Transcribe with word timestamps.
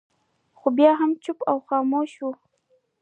خو 0.59 0.67
بیا 0.77 0.91
هم 0.99 1.09
چوپې 1.23 1.43
او 1.51 1.57
خاموشه 1.67 2.21
وي. 2.29 2.35